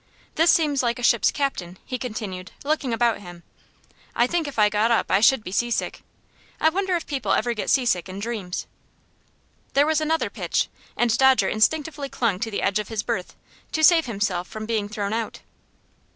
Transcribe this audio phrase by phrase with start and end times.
[0.33, 3.43] "This seems like a ship's cabin," he continued, looking about him.
[4.15, 6.01] "I think if I got up I should be seasick.
[6.59, 8.65] I wonder if people ever get seasick in dreams?"
[9.73, 13.35] There was another pitch, and Dodger instinctively clung to the edge of his berth,
[13.73, 15.41] to save himself from being thrown out.